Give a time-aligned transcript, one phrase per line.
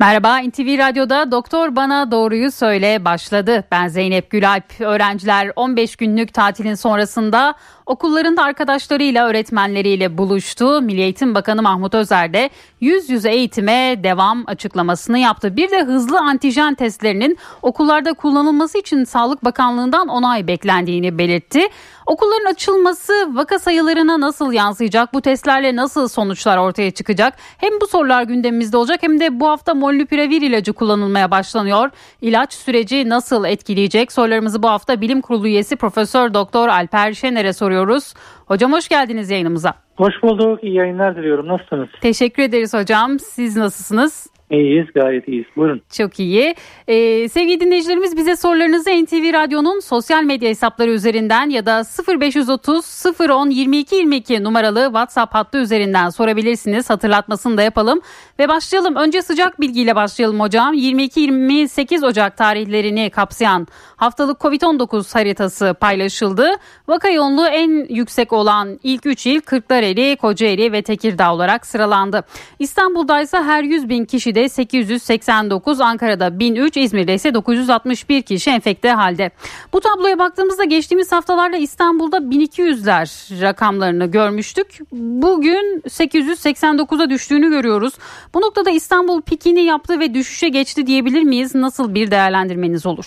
[0.00, 3.64] Merhaba NTV Radyo'da Doktor Bana Doğruyu Söyle başladı.
[3.70, 4.80] Ben Zeynep Gülalp.
[4.80, 7.54] Öğrenciler 15 günlük tatilin sonrasında
[7.86, 10.82] okullarında arkadaşlarıyla öğretmenleriyle buluştu.
[10.82, 15.56] Milli Eğitim Bakanı Mahmut Özer de yüz yüze eğitime devam açıklamasını yaptı.
[15.56, 21.60] Bir de hızlı antijen testlerinin okullarda kullanılması için Sağlık Bakanlığı'ndan onay beklendiğini belirtti.
[22.06, 25.14] Okulların açılması vaka sayılarına nasıl yansıyacak?
[25.14, 27.34] Bu testlerle nasıl sonuçlar ortaya çıkacak?
[27.58, 31.90] Hem bu sorular gündemimizde olacak hem de bu hafta molnupiravir ilacı kullanılmaya başlanıyor.
[32.22, 34.12] İlaç süreci nasıl etkileyecek?
[34.12, 38.14] Sorularımızı bu hafta Bilim Kurulu üyesi Profesör Doktor Alper Şener'e soruyoruz.
[38.46, 39.74] Hocam hoş geldiniz yayınımıza.
[39.96, 40.64] Hoş bulduk.
[40.64, 41.48] İyi yayınlar diliyorum.
[41.48, 41.88] Nasılsınız?
[42.00, 43.18] Teşekkür ederiz hocam.
[43.18, 44.26] Siz nasılsınız?
[44.50, 45.46] İyiyiz gayet iyiyiz.
[45.56, 45.82] Buyurun.
[45.96, 46.54] Çok iyi.
[46.88, 51.82] Ee, sevgili dinleyicilerimiz bize sorularınızı NTV Radyo'nun sosyal medya hesapları üzerinden ya da
[52.20, 56.90] 0530 010 22 22 numaralı WhatsApp hattı üzerinden sorabilirsiniz.
[56.90, 58.00] Hatırlatmasını da yapalım.
[58.38, 58.96] Ve başlayalım.
[58.96, 60.74] Önce sıcak bilgiyle başlayalım hocam.
[60.74, 66.50] 22-28 Ocak tarihlerini kapsayan haftalık COVID-19 haritası paylaşıldı.
[66.88, 72.24] Vaka yoğunluğu en yüksek olan ilk 3 il Kırklareli, Kocaeli ve Tekirdağ olarak sıralandı.
[72.58, 78.90] İstanbul'da ise her 100 bin kişide İzmir'de 889, Ankara'da 1003, İzmir'de ise 961 kişi enfekte
[78.90, 79.30] halde.
[79.72, 84.66] Bu tabloya baktığımızda geçtiğimiz haftalarda İstanbul'da 1200'ler rakamlarını görmüştük.
[84.92, 87.94] Bugün 889'a düştüğünü görüyoruz.
[88.34, 91.54] Bu noktada İstanbul pikini yaptı ve düşüşe geçti diyebilir miyiz?
[91.54, 93.04] Nasıl bir değerlendirmeniz olur?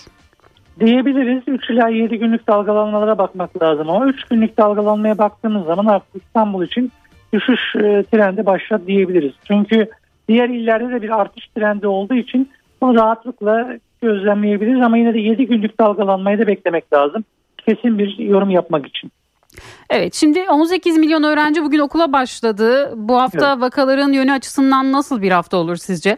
[0.80, 6.24] Diyebiliriz 3 ila 7 günlük dalgalanmalara bakmak lazım ama 3 günlük dalgalanmaya baktığımız zaman artık
[6.24, 6.92] İstanbul için
[7.34, 9.34] düşüş e, trendi başladı diyebiliriz.
[9.48, 9.90] Çünkü
[10.28, 12.50] Diğer illerde de bir artış trendi olduğu için
[12.82, 17.24] bunu rahatlıkla gözlemleyebiliriz ama yine de 7 günlük dalgalanmayı da beklemek lazım.
[17.58, 19.12] Kesin bir yorum yapmak için.
[19.90, 22.94] Evet şimdi 18 milyon öğrenci bugün okula başladı.
[22.96, 23.62] Bu hafta evet.
[23.62, 26.18] vakaların yönü açısından nasıl bir hafta olur sizce?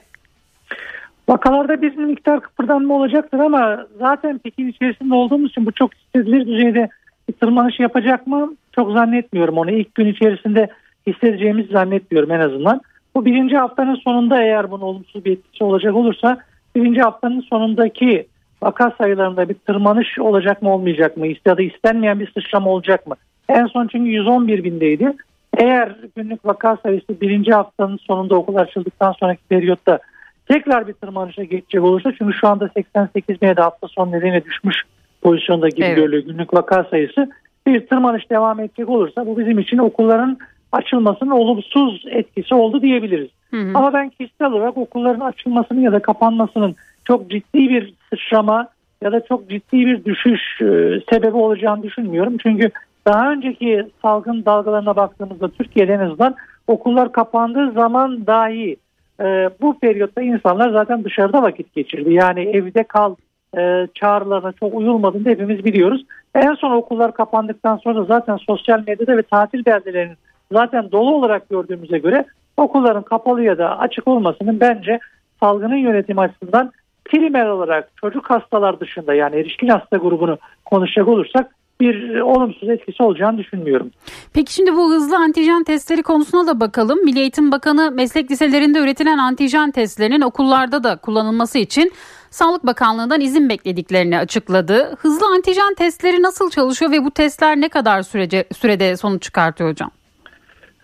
[1.29, 6.89] Vakalarda bir miktar kıpırdanma olacaktır ama zaten pekin içerisinde olduğumuz için bu çok istedilir düzeyde
[7.29, 8.53] bir tırmanış yapacak mı?
[8.71, 9.71] Çok zannetmiyorum onu.
[9.71, 10.69] ilk gün içerisinde
[11.07, 12.81] hissedeceğimizi zannetmiyorum en azından.
[13.15, 16.37] Bu birinci haftanın sonunda eğer bunun olumsuz bir etkisi olacak olursa
[16.75, 18.27] birinci haftanın sonundaki
[18.61, 21.27] vaka sayılarında bir tırmanış olacak mı olmayacak mı?
[21.45, 23.15] Ya da istenmeyen bir sıçrama olacak mı?
[23.49, 25.13] En son çünkü 111 bindeydi.
[25.57, 29.99] Eğer günlük vaka sayısı birinci haftanın sonunda okul açıldıktan sonraki periyotta
[30.47, 34.75] tekrar bir tırmanışa geçecek olursa çünkü şu anda 88 bine de hafta son nedeniyle düşmüş
[35.21, 35.95] pozisyonda gibi evet.
[35.95, 37.31] görülüyor günlük vaka sayısı.
[37.67, 40.37] Bir tırmanış devam edecek olursa bu bizim için okulların
[40.75, 43.29] açılmasının olumsuz etkisi oldu diyebiliriz.
[43.51, 43.71] Hı hı.
[43.73, 46.75] Ama ben kişisel olarak okulların açılmasının ya da kapanmasının
[47.05, 48.67] çok ciddi bir sıçrama
[49.01, 50.65] ya da çok ciddi bir düşüş e,
[51.11, 52.37] sebebi olacağını düşünmüyorum.
[52.37, 52.71] Çünkü
[53.07, 56.35] daha önceki salgın dalgalarına baktığımızda Türkiye'de en azından
[56.67, 58.75] okullar kapandığı zaman dahi
[59.19, 62.13] e, bu periyotta insanlar zaten dışarıda vakit geçirdi.
[62.13, 63.15] Yani evde kal
[63.57, 66.05] e, çağrılarına çok uyulmadığını hepimiz biliyoruz.
[66.35, 70.17] En son okullar kapandıktan sonra zaten sosyal medyada ve tatil beldelerinin
[70.55, 72.25] zaten dolu olarak gördüğümüze göre
[72.57, 74.99] okulların kapalı ya da açık olmasının bence
[75.39, 76.71] salgının yönetimi açısından
[77.05, 83.37] primer olarak çocuk hastalar dışında yani erişkin hasta grubunu konuşacak olursak bir olumsuz etkisi olacağını
[83.37, 83.91] düşünmüyorum.
[84.33, 87.05] Peki şimdi bu hızlı antijen testleri konusuna da bakalım.
[87.05, 91.91] Milli Eğitim Bakanı meslek liselerinde üretilen antijen testlerinin okullarda da kullanılması için
[92.29, 94.95] Sağlık Bakanlığı'ndan izin beklediklerini açıkladı.
[94.99, 99.91] Hızlı antijen testleri nasıl çalışıyor ve bu testler ne kadar sürece, sürede sonuç çıkartıyor hocam?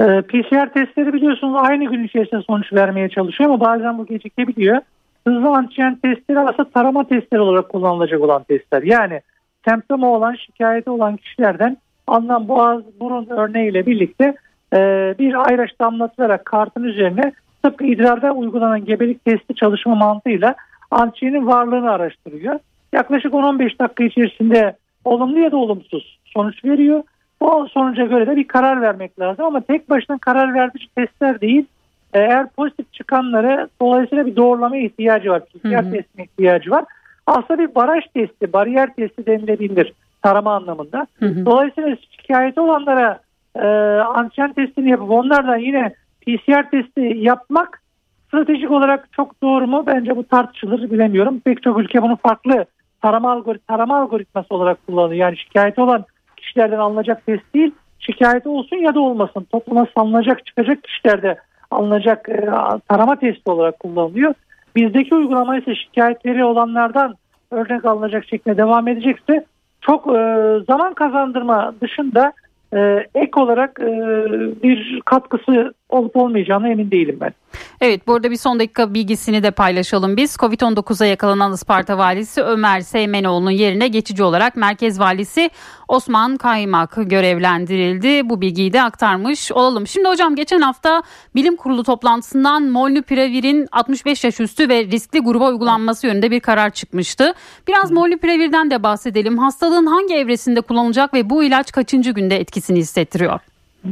[0.02, 4.78] Ee, PCR testleri biliyorsunuz aynı gün içerisinde sonuç vermeye çalışıyor ama bazen bu gecikebiliyor.
[5.28, 8.84] Hızlı antijen testleri aslında tarama testleri olarak kullanılacak olan testler.
[8.84, 9.22] Yani
[9.66, 14.36] semptomu olan, şikayeti olan kişilerden alınan boğaz, burun örneğiyle birlikte
[14.74, 14.80] e,
[15.20, 20.56] bir ayraç damlatılarak kartın üzerine tıpkı idrarda uygulanan gebelik testi çalışma mantığıyla
[20.92, 22.60] antijenin varlığını araştırıyor.
[22.94, 24.76] Yaklaşık 10-15 dakika içerisinde
[25.06, 27.04] olumlu ya da olumsuz sonuç veriyor.
[27.42, 31.66] O sonuca göre de bir karar vermek lazım ama tek başına karar verici testler değil.
[32.14, 35.42] Eğer pozitif çıkanlara dolayısıyla bir doğrulama ihtiyacı var.
[35.46, 36.86] PCR testine ihtiyacı var.
[37.28, 41.08] Aslında bir baraj testi, bariyer testi denilebilir tarama anlamında.
[41.20, 41.46] Hı hı.
[41.46, 43.20] Dolayısıyla şikayeti olanlara
[43.56, 43.68] e,
[44.00, 47.82] antijen testini yapıp onlardan yine PCR testi yapmak
[48.28, 49.84] stratejik olarak çok doğru mu?
[49.88, 51.40] Bence bu tartışılır bilemiyorum.
[51.40, 52.66] Pek çok ülke bunu farklı
[53.02, 55.20] tarama, algorit tarama algoritması olarak kullanıyor.
[55.20, 56.06] Yani şikayeti olan
[56.42, 61.38] kişilerden alınacak test değil şikayeti olsun ya da olmasın topluma salınacak çıkacak kişilerde
[61.72, 62.50] alınacak e,
[62.90, 64.34] tarama testi olarak kullanılıyor.
[64.76, 67.16] Bizdeki uygulama ise şikayetleri olanlardan
[67.52, 69.46] örnek alınacak şeklinde devam edecekse
[69.82, 70.20] çok e,
[70.68, 72.34] zaman kazandırma dışında
[72.74, 73.86] e, ek olarak e,
[74.64, 77.34] bir katkısı olup olmayacağına emin değilim ben.
[77.82, 80.36] Evet burada bir son dakika bilgisini de paylaşalım biz.
[80.36, 85.50] Covid-19'a yakalanan Isparta valisi Ömer Seymenoğlu'nun yerine geçici olarak merkez valisi
[85.92, 88.30] Osman Kaymak görevlendirildi.
[88.30, 89.88] Bu bilgiyi de aktarmış olalım.
[89.88, 91.02] Şimdi hocam geçen hafta
[91.36, 97.34] bilim kurulu toplantısından Molnupiravir 65 yaş üstü ve riskli gruba uygulanması yönünde bir karar çıkmıştı.
[97.68, 99.38] Biraz Molnupiravir'den de bahsedelim.
[99.38, 103.40] Hastalığın hangi evresinde kullanılacak ve bu ilaç kaçıncı günde etkisini hissettiriyor?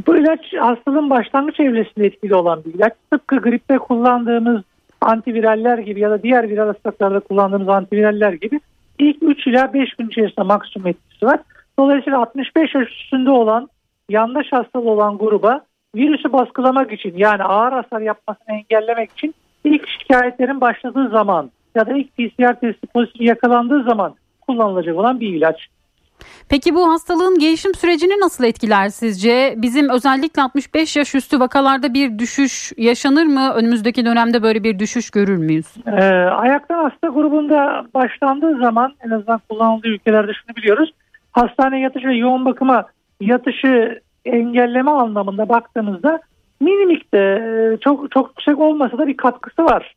[0.06, 2.92] Bu ilaç hastalığın başlangıç evresinde etkili olan bir ilaç.
[3.10, 4.62] Tıpkı gripte kullandığımız
[5.00, 8.60] antiviraller gibi ya da diğer viral hastalıklarda kullandığımız antiviraller gibi
[8.98, 11.40] ilk 3 ila 5 gün içerisinde maksimum etkisi var.
[11.80, 13.68] Dolayısıyla 65 yaş üstünde olan
[14.08, 15.60] yandaş hastalığı olan gruba
[15.94, 19.34] virüsü baskılamak için yani ağır hasar yapmasını engellemek için
[19.64, 25.28] ilk şikayetlerin başladığı zaman ya da ilk PCR testi pozitif yakalandığı zaman kullanılacak olan bir
[25.28, 25.66] ilaç.
[26.48, 29.54] Peki bu hastalığın gelişim sürecini nasıl etkiler sizce?
[29.56, 33.52] Bizim özellikle 65 yaş üstü vakalarda bir düşüş yaşanır mı?
[33.54, 35.66] Önümüzdeki dönemde böyle bir düşüş görür müyüz?
[35.86, 40.92] Ee, ayaktan hasta grubunda başlandığı zaman en azından kullanıldığı ülkelerde şunu biliyoruz.
[41.32, 42.86] Hastane yatışı ve yoğun bakıma
[43.20, 46.20] yatışı engelleme anlamında baktığımızda
[46.60, 49.94] minimik de çok çok yüksek olmasa da bir katkısı var.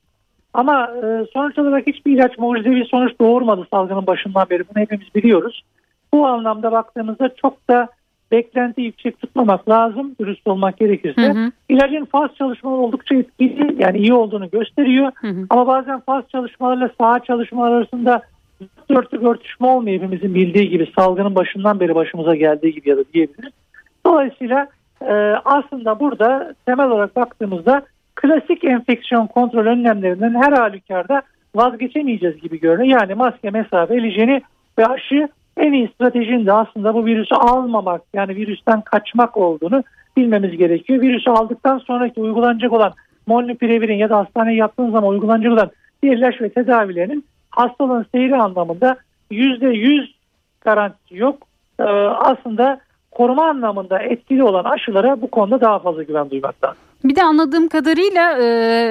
[0.54, 4.64] Ama e, sonuç olarak hiçbir ilaç mucizevi sonuç doğurmadı salgının başından beri.
[4.70, 5.64] Bunu hepimiz biliyoruz.
[6.14, 7.90] Bu anlamda baktığımızda çok da
[8.32, 11.22] beklenti yüksek tutmamak lazım dürüst olmak gerekirse.
[11.22, 11.52] Hı hı.
[11.70, 15.12] İlacın faz çalışmaları oldukça etkili yani iyi olduğunu gösteriyor.
[15.16, 15.46] Hı hı.
[15.50, 18.22] Ama bazen faz çalışmalarıyla saha çalışmalar arasında
[18.90, 23.54] dörtlük örtüşme olmuyor hepimizin bildiği gibi salgının başından beri başımıza geldiği gibi ya da diyebiliriz.
[24.06, 24.68] Dolayısıyla
[25.02, 25.14] e,
[25.46, 27.82] aslında burada temel olarak baktığımızda
[28.16, 31.22] klasik enfeksiyon kontrol önlemlerinden her halükarda
[31.56, 33.02] vazgeçemeyeceğiz gibi görünüyor.
[33.02, 34.42] Yani maske, mesafe, el
[34.80, 39.84] ve aşı en iyi stratejinin aslında bu virüsü almamak yani virüsten kaçmak olduğunu
[40.18, 41.02] bilmemiz gerekiyor.
[41.02, 42.94] Virüsü aldıktan sonraki uygulanacak olan
[43.28, 45.72] molnupirevirin ya da hastaneye yattığınız zaman uygulanacak olan
[46.04, 47.26] diğer ilaç ve tedavilerinin
[47.56, 48.98] hastalığın seyri anlamında
[49.32, 50.08] %100
[50.62, 51.48] garantisi yok.
[51.80, 52.80] Ee, aslında
[53.12, 56.78] koruma anlamında etkili olan aşılara bu konuda daha fazla güven duymak lazım.
[57.04, 58.46] Bir de anladığım kadarıyla e,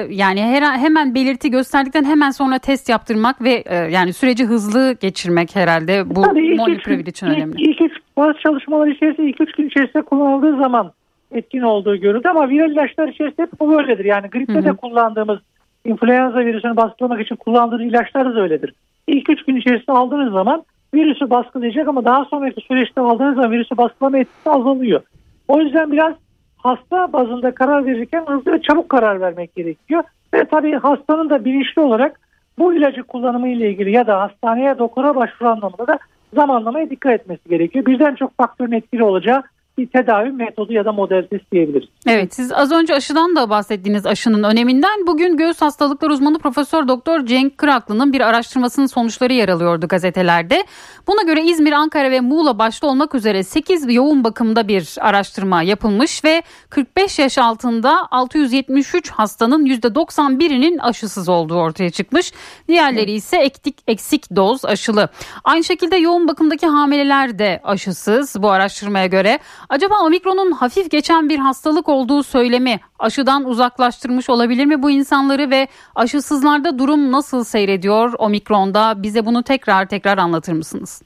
[0.09, 5.55] yani her, hemen belirti gösterdikten hemen sonra test yaptırmak ve e, yani süreci hızlı geçirmek
[5.55, 7.61] herhalde bu molnupiravir için önemli.
[7.61, 10.91] İlk, ilk bazı çalışmalar içerisinde ilk üç gün içerisinde kullanıldığı zaman
[11.31, 14.05] etkin olduğu görüldü ama viral ilaçlar içerisinde bu böyledir.
[14.05, 14.65] Yani gripte Hı-hı.
[14.65, 15.39] de kullandığımız
[15.85, 18.73] influenza virüsünü baskılamak için kullandığımız ilaçlar da öyledir.
[19.07, 20.63] İlk üç gün içerisinde aldığınız zaman
[20.93, 25.01] virüsü baskılayacak ama daha sonraki süreçte aldığınız zaman virüsü baskılama etkisi azalıyor.
[25.47, 26.13] O yüzden biraz
[26.57, 30.03] hasta bazında karar verirken hızlı ve çabuk karar vermek gerekiyor.
[30.33, 32.19] Ve tabii hastanın da bilinçli olarak
[32.59, 35.99] bu ilacı kullanımı ile ilgili ya da hastaneye doktora başvuru anlamında da
[36.33, 37.85] zamanlamaya dikkat etmesi gerekiyor.
[37.85, 39.43] Birden çok faktörün etkili olacağı
[39.77, 41.89] bir tedavi metodu ya da modalitesi diyebiliriz.
[42.07, 47.25] Evet siz az önce aşıdan da bahsettiğiniz aşının öneminden bugün göğüs hastalıkları uzmanı Profesör Doktor
[47.25, 50.63] Cenk Kıraklı'nın bir araştırmasının sonuçları yer alıyordu gazetelerde.
[51.07, 56.25] Buna göre İzmir, Ankara ve Muğla başta olmak üzere 8 yoğun bakımda bir araştırma yapılmış
[56.25, 62.31] ve 45 yaş altında 673 hastanın %91'inin aşısız olduğu ortaya çıkmış.
[62.67, 65.09] Diğerleri ise eksik, eksik doz aşılı.
[65.43, 69.39] Aynı şekilde yoğun bakımdaki hamileler de aşısız bu araştırmaya göre.
[69.69, 75.67] Acaba omikronun hafif geçen bir hastalık olduğu söylemi aşıdan uzaklaştırmış olabilir mi bu insanları ve
[75.95, 79.03] aşısızlarda durum nasıl seyrediyor omikronda?
[79.03, 81.01] Bize bunu tekrar tekrar anlatır mısınız?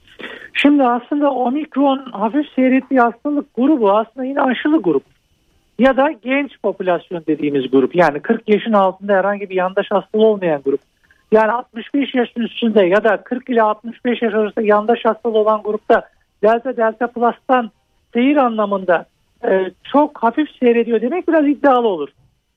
[0.54, 5.04] Şimdi aslında omikron hafif seyrettiği hastalık grubu aslında yine aşılı grup.
[5.80, 7.96] Ya da genç popülasyon dediğimiz grup.
[7.96, 10.82] Yani 40 yaşın altında herhangi bir yandaş hastalığı olmayan grup.
[11.32, 16.10] Yani 65 yaş üstünde ya da 40 ile 65 yaş arasında yandaş hastalığı olan grupta
[16.44, 17.72] Delta Delta Plus'tan
[18.18, 19.06] seyir anlamında
[19.50, 22.10] e, çok hafif seyrediyor demek biraz iddialı olur.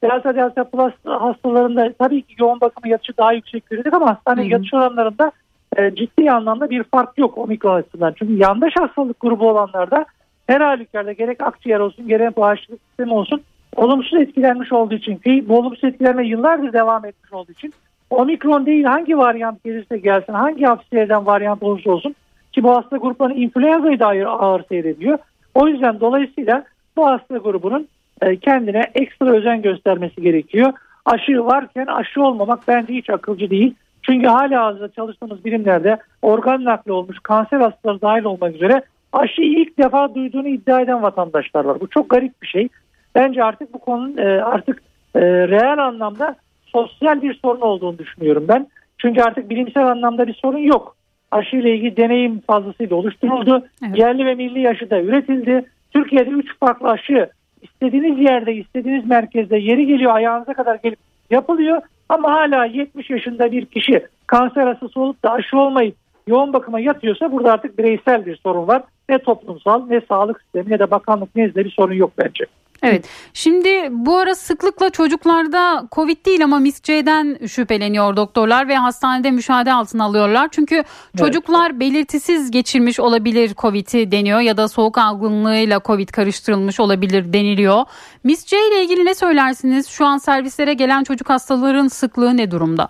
[0.02, 4.74] Delta Delta Plus hastalarında tabii ki yoğun bakımı yatışı daha yüksek görüldük ama hastane yatış
[4.74, 5.32] oranlarında
[5.76, 8.14] e, ciddi anlamda bir fark yok omikron açısından.
[8.18, 10.04] Çünkü yandaş hastalık grubu olanlarda
[10.46, 13.42] her halükarda gerek akciğer olsun gerek bağışıklık sistemi olsun
[13.76, 17.72] olumsuz etkilenmiş olduğu için ki bu olumsuz etkilenme yıllardır devam etmiş olduğu için
[18.10, 22.14] omikron değil hangi varyant gelirse gelsin hangi hafif seyreden varyant olursa olsun
[22.52, 25.18] ki bu hasta gruplarının influenza'yı da ağır seyrediyor.
[25.54, 26.64] O yüzden dolayısıyla
[26.96, 27.88] bu hasta grubunun
[28.22, 30.72] e, kendine ekstra özen göstermesi gerekiyor.
[31.04, 33.74] Aşı varken aşı olmamak bence hiç akılcı değil.
[34.02, 39.78] Çünkü hala hazırda çalıştığımız bilimlerde organ nakli olmuş kanser hastaları dahil olmak üzere aşıyı ilk
[39.78, 41.80] defa duyduğunu iddia eden vatandaşlar var.
[41.80, 42.68] Bu çok garip bir şey.
[43.14, 44.82] Bence artık bu konunun e, artık
[45.14, 48.66] e, reel anlamda sosyal bir sorun olduğunu düşünüyorum ben.
[48.98, 50.96] Çünkü artık bilimsel anlamda bir sorun yok.
[51.30, 53.66] Aşıyla ilgili deneyim fazlasıyla oluşturuldu.
[53.86, 53.98] Evet.
[53.98, 55.64] Yerli ve milli aşıda üretildi.
[55.90, 57.30] Türkiye'de 3 farklı aşı
[57.62, 60.98] istediğiniz yerde, istediğiniz merkezde yeri geliyor ayağınıza kadar gelip
[61.30, 61.82] yapılıyor.
[62.08, 65.96] Ama hala 70 yaşında bir kişi kanser hastası olup da aşı olmayıp
[66.26, 68.82] yoğun bakıma yatıyorsa burada artık bireysel bir sorun var.
[69.08, 72.44] Ne toplumsal ne sağlık sistemi ne de bakanlık nezdinde bir sorun yok bence.
[72.82, 73.08] Evet.
[73.34, 80.04] Şimdi bu ara sıklıkla çocuklarda Covid değil ama MIS-C'den şüpheleniyor doktorlar ve hastanede müşahede altına
[80.04, 80.48] alıyorlar.
[80.52, 80.84] Çünkü
[81.18, 87.84] çocuklar belirtisiz geçirmiş olabilir Covid'i deniyor ya da soğuk algınlığıyla Covid karıştırılmış olabilir deniliyor.
[88.24, 89.88] MIS-C ile ilgili ne söylersiniz?
[89.88, 92.88] Şu an servislere gelen çocuk hastaların sıklığı ne durumda?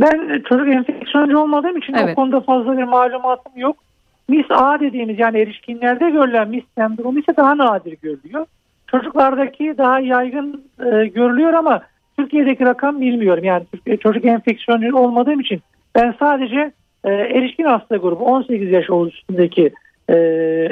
[0.00, 2.12] Ben çocuk enfeksiyoncu olmadığım için Evet.
[2.12, 3.76] o konuda fazla bir malumatım yok.
[4.28, 8.46] Mis A dediğimiz yani erişkinlerde görülen mis sendromu ise daha nadir görülüyor.
[8.90, 11.82] Çocuklardaki daha yaygın e, görülüyor ama
[12.18, 13.44] Türkiye'deki rakam bilmiyorum.
[13.44, 15.60] Yani Türkiye çocuk enfeksiyoncu olmadığım için
[15.94, 16.72] ben sadece
[17.04, 19.70] e, erişkin hasta grubu 18 yaş üstündeki
[20.08, 20.14] e,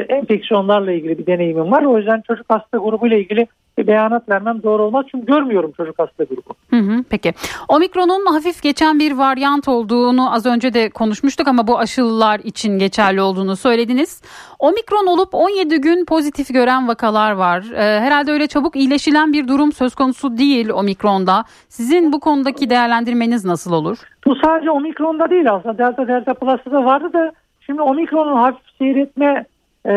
[0.09, 1.83] enfeksiyonlarla ilgili bir deneyimim var.
[1.83, 3.47] O yüzden çocuk hasta grubu ile ilgili
[3.79, 5.07] bir beyanat vermem doğru olmaz.
[5.11, 6.55] Çünkü görmüyorum çocuk hasta grubu.
[6.71, 7.33] Hı hı, peki.
[7.69, 13.21] Omikron'un hafif geçen bir varyant olduğunu az önce de konuşmuştuk ama bu aşılılar için geçerli
[13.21, 14.23] olduğunu söylediniz.
[14.59, 17.65] Omikron olup 17 gün pozitif gören vakalar var.
[17.75, 21.45] Ee, herhalde öyle çabuk iyileşilen bir durum söz konusu değil Omikron'da.
[21.69, 23.99] Sizin bu konudaki değerlendirmeniz nasıl olur?
[24.27, 25.79] Bu sadece omikronda değil aslında.
[25.79, 29.45] Delta Delta Plus'ta da vardı da şimdi omikronun hafif seyretme
[29.87, 29.95] e,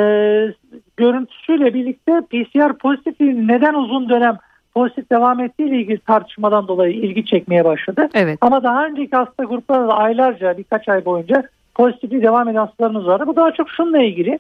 [0.98, 4.38] görüntüsüyle birlikte PCR pozitifliğinin neden uzun dönem
[4.74, 8.10] pozitif devam ettiği ile ilgili tartışmadan dolayı ilgi çekmeye başladı.
[8.14, 8.38] Evet.
[8.42, 11.44] Ama daha önceki hasta gruplarda da aylarca birkaç ay boyunca
[11.76, 13.24] pozitifliği devam eden hastalarımız vardı.
[13.28, 14.40] Bu daha çok şununla ilgili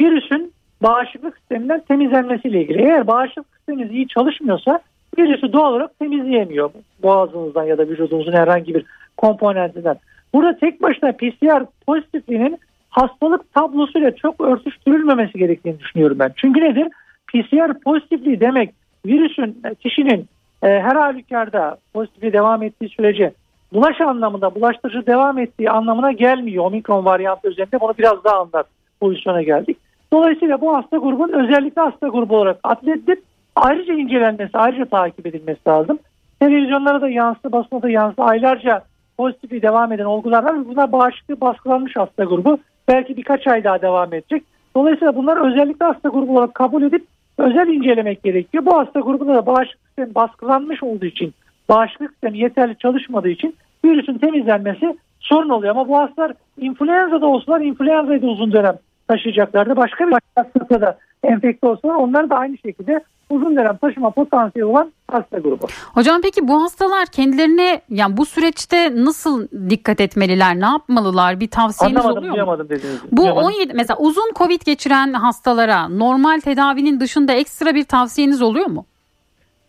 [0.00, 0.52] virüsün
[0.82, 2.82] bağışıklık sisteminden temizlenmesiyle ilgili.
[2.82, 4.80] Eğer bağışıklık sisteminiz iyi çalışmıyorsa
[5.18, 6.70] virüsü doğal olarak temizleyemiyor
[7.02, 8.84] boğazınızdan ya da vücudunuzun herhangi bir
[9.16, 9.96] komponentinden.
[10.34, 12.58] Burada tek başına PCR pozitifliğinin
[12.96, 16.32] hastalık tablosuyla çok örtüştürülmemesi gerektiğini düşünüyorum ben.
[16.36, 16.88] Çünkü nedir?
[17.26, 18.70] PCR pozitifliği demek
[19.06, 20.26] virüsün e, kişinin
[20.62, 23.32] e, her halükarda pozitifliği devam ettiği sürece
[23.72, 26.64] bulaş anlamında bulaştırıcı devam ettiği anlamına gelmiyor.
[26.64, 28.64] Omikron varyantı üzerinde bunu biraz daha anlar
[29.00, 29.76] pozisyona geldik.
[30.12, 33.22] Dolayısıyla bu hasta grubun özellikle hasta grubu olarak adledilip
[33.56, 35.98] ayrıca incelenmesi, ayrıca takip edilmesi lazım.
[36.40, 38.22] Televizyonlara da yansıdı, basına da yansıdı.
[38.22, 38.82] Aylarca
[39.18, 40.68] pozitifliği devam eden olgular var.
[40.68, 42.58] Bunlar bağışıklığı baskılanmış hasta grubu.
[42.88, 44.42] Belki birkaç ay daha devam edecek.
[44.76, 47.04] Dolayısıyla bunlar özellikle hasta grubu olarak kabul edip
[47.38, 48.66] özel incelemek gerekiyor.
[48.66, 51.34] Bu hasta grubunda da bağışıklık sistemi baskılanmış olduğu için,
[51.68, 55.70] bağışıklık sistemi yeterli çalışmadığı için virüsün temizlenmesi sorun oluyor.
[55.70, 58.78] Ama bu hastalar influenza da olsalar influenza'yı da uzun dönem
[59.08, 59.76] taşıyacaklardı.
[59.76, 64.92] Başka bir hastalıkla da enfekte olsalar onlar da aynı şekilde uzun dönem taşıma potansiyeli olan
[65.10, 65.66] hasta grubu.
[65.94, 70.60] Hocam peki bu hastalar kendilerine yani bu süreçte nasıl dikkat etmeliler?
[70.60, 71.40] Ne yapmalılar?
[71.40, 72.34] Bir tavsiyeniz Anlamadım, oluyor mu?
[72.34, 73.12] duyamadım dediğiniz gibi.
[73.12, 73.44] Bu Duyamadım.
[73.44, 78.84] 17 mesela uzun Covid geçiren hastalara normal tedavinin dışında ekstra bir tavsiyeniz oluyor mu?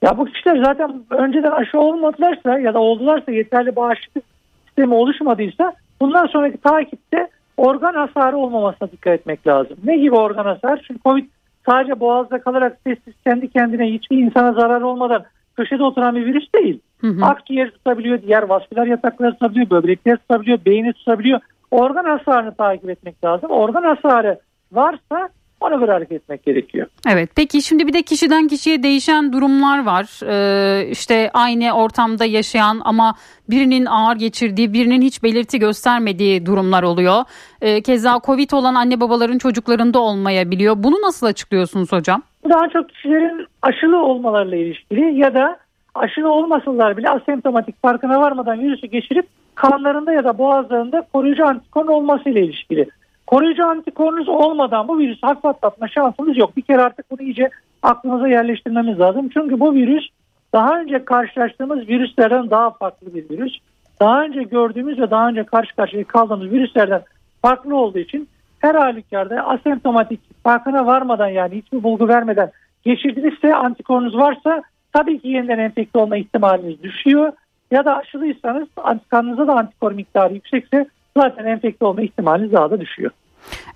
[0.02, 4.24] Ya bu kişiler zaten önceden aşı olmadılarsa ya da oldularsa yeterli bağışıklık
[4.68, 9.78] sistemi oluşmadıysa bundan sonraki takipte organ hasarı olmamasına dikkat etmek lazım.
[9.84, 10.82] Ne gibi organ hasarı?
[10.88, 11.26] Çünkü Covid
[11.70, 15.24] sadece boğazda kalarak sessiz kendi kendine hiçbir insana zarar olmadan
[15.58, 16.80] köşede oturan bir virüs değil.
[17.02, 17.26] Hı hı.
[17.26, 21.40] Akciğer tutabiliyor, diğer vasküler yatakları tutabiliyor, böbrekleri tutabiliyor, beyni tutabiliyor.
[21.72, 23.52] Organ hasarını takip etmek lazım.
[23.52, 24.40] Organ hasarı
[24.72, 25.30] varsa
[25.62, 26.88] ona göre hareket etmek gerekiyor.
[27.08, 30.20] Evet peki şimdi bir de kişiden kişiye değişen durumlar var.
[30.28, 33.16] Ee, işte aynı ortamda yaşayan ama
[33.50, 37.24] birinin ağır geçirdiği birinin hiç belirti göstermediği durumlar oluyor.
[37.62, 40.76] Ee, keza Covid olan anne babaların çocuklarında olmayabiliyor.
[40.78, 42.22] Bunu nasıl açıklıyorsunuz hocam?
[42.50, 45.58] Daha çok kişilerin aşılı olmalarıyla ilişkili ya da
[45.96, 52.42] aşılı olmasalar bile asemptomatik farkına varmadan virüsü geçirip kanlarında ya da boğazlarında koruyucu antikor olmasıyla
[52.42, 52.88] ilişkili.
[53.28, 56.58] Koruyucu antikorunuz olmadan bu virüsü hafif atlatma şansınız yok.
[56.58, 57.50] Bir kere artık bunu iyice
[57.82, 59.30] aklınıza yerleştirmemiz lazım.
[59.34, 60.06] Çünkü bu virüs
[60.54, 63.54] daha önce karşılaştığımız virüslerden daha farklı bir virüs.
[64.00, 67.02] Daha önce gördüğümüz ve daha önce karşı karşıya kaldığımız virüslerden
[67.42, 68.28] farklı olduğu için
[68.60, 72.52] her halükarda asemptomatik farkına varmadan yani hiçbir bulgu vermeden
[72.86, 77.34] geçirdinizse antikorunuz varsa tabii ki yeniden enfekte olma ihtimaliniz düşüyor.
[77.72, 78.68] Ya da aşılıysanız
[79.10, 80.86] kanınızda da antikor miktarı yüksekse
[81.22, 83.12] zaten enfekte olma ihtimaliniz daha da düşüyor.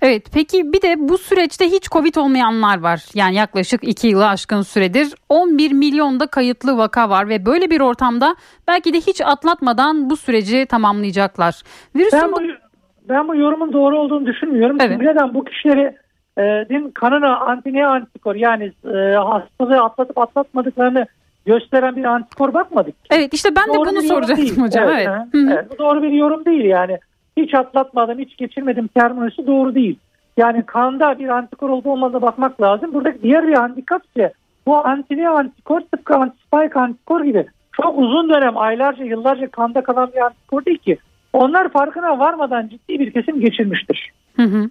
[0.02, 3.04] Evet peki bir de bu süreçte hiç Covid olmayanlar var.
[3.14, 8.36] Yani yaklaşık 2 yılı aşkın süredir 11 milyonda kayıtlı vaka var ve böyle bir ortamda
[8.68, 11.62] belki de hiç atlatmadan bu süreci tamamlayacaklar.
[11.96, 12.40] Virüsün Ben bu,
[13.08, 14.76] ben bu yorumun doğru olduğunu düşünmüyorum.
[14.80, 14.90] Evet.
[14.92, 15.96] Çünkü neden bu kişileri
[16.38, 21.06] e, din kanına antine antikor yani e, hastalığı atlatıp atlatmadıklarını
[21.46, 22.94] gösteren bir antikor bakmadık.
[23.10, 24.60] Evet işte ben de Doğru bunu yorum soracaktım değil.
[24.60, 24.88] hocam.
[24.88, 25.08] Evet.
[25.08, 25.50] ha, Hı hı.
[25.52, 26.98] evet, bu doğru bir yorum değil yani.
[27.36, 29.98] Hiç atlatmadım, hiç geçirmedim terminolojisi doğru değil.
[30.36, 32.94] Yani kanda bir antikor olup olmadığına bakmak lazım.
[32.94, 34.32] Buradaki diğer bir handikap ise
[34.66, 40.20] bu antini antikor tıpkı antispike antikor gibi çok uzun dönem aylarca yıllarca kanda kalan bir
[40.20, 40.98] antikor değil ki.
[41.32, 44.12] Onlar farkına varmadan ciddi bir kesim geçirmiştir.
[44.36, 44.70] Hı hı.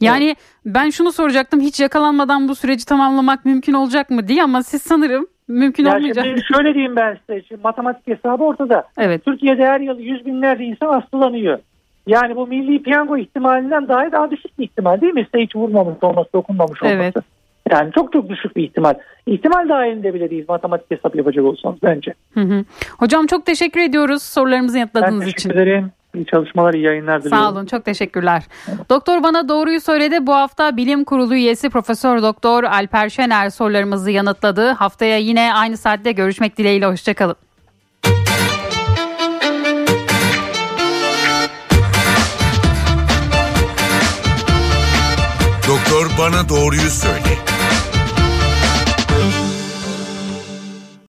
[0.00, 0.38] Yani evet.
[0.66, 5.26] ben şunu soracaktım hiç yakalanmadan bu süreci tamamlamak mümkün olacak mı diye ama siz sanırım
[5.48, 6.24] mümkün ya olmayacak.
[6.24, 8.84] Şimdi şöyle diyeyim ben size şimdi matematik hesabı ortada.
[8.98, 9.24] Evet.
[9.24, 11.58] Türkiye'de her yıl yüz binlerce insan hastalanıyor.
[12.10, 15.26] Yani bu milli piyango ihtimalinden dahi daha düşük bir ihtimal değil mi?
[15.32, 16.96] Size hiç vurmamış olması, dokunmamış olması.
[17.02, 17.14] Evet.
[17.70, 18.94] Yani çok çok düşük bir ihtimal.
[19.26, 22.14] İhtimal dahilinde bile değil matematik hesap yapacak olsanız bence.
[22.34, 22.64] Hı hı.
[22.98, 25.50] Hocam çok teşekkür ediyoruz sorularımızı yanıtladığınız için.
[25.50, 25.92] Ben teşekkür ederim.
[26.14, 27.44] İyi çalışmalar, iyi yayınlar diliyorum.
[27.44, 28.42] Sağ olun, çok teşekkürler.
[28.90, 30.26] Doktor bana doğruyu söyledi.
[30.26, 34.70] Bu hafta Bilim Kurulu üyesi Profesör Doktor Alper Şener sorularımızı yanıtladı.
[34.70, 36.86] Haftaya yine aynı saatte görüşmek dileğiyle.
[36.86, 37.36] Hoşçakalın.
[46.32, 47.49] Bana doğruyu söyle.